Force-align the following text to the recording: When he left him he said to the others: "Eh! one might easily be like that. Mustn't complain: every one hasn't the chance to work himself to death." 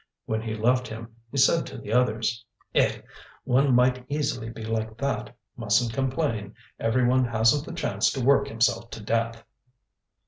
When 0.25 0.41
he 0.41 0.55
left 0.55 0.87
him 0.87 1.15
he 1.29 1.37
said 1.37 1.67
to 1.67 1.77
the 1.77 1.93
others: 1.93 2.43
"Eh! 2.73 3.01
one 3.43 3.75
might 3.75 4.03
easily 4.09 4.49
be 4.49 4.63
like 4.65 4.97
that. 4.97 5.37
Mustn't 5.55 5.93
complain: 5.93 6.55
every 6.79 7.05
one 7.05 7.23
hasn't 7.25 7.65
the 7.67 7.71
chance 7.79 8.11
to 8.13 8.25
work 8.25 8.47
himself 8.47 8.89
to 8.89 9.03
death." 9.03 9.43